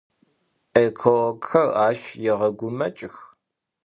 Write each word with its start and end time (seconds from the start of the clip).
Экологхэр 0.83 1.67
ащ 1.87 1.99
егъэгумэкӏых. 2.31 3.15